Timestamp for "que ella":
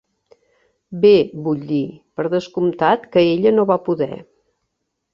3.17-3.55